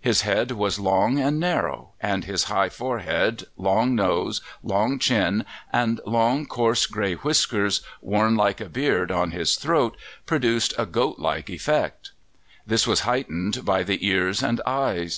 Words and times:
His 0.00 0.22
head 0.22 0.52
was 0.52 0.78
long 0.78 1.18
and 1.18 1.38
narrow, 1.38 1.90
and 2.00 2.24
his 2.24 2.44
high 2.44 2.70
forehead, 2.70 3.44
long 3.58 3.94
nose, 3.94 4.40
long 4.62 4.98
chin, 4.98 5.44
and 5.70 6.00
long, 6.06 6.46
coarse, 6.46 6.86
grey 6.86 7.12
whiskers, 7.16 7.82
worn 8.00 8.36
like 8.36 8.58
a 8.62 8.70
beard 8.70 9.10
on 9.12 9.32
his 9.32 9.56
throat, 9.56 9.94
produced 10.24 10.72
a 10.78 10.86
goat 10.86 11.18
like 11.18 11.50
effect. 11.50 12.12
This 12.66 12.86
was 12.86 13.00
heightened 13.00 13.66
by 13.66 13.82
the 13.82 13.98
ears 14.08 14.42
and 14.42 14.62
eyes. 14.64 15.14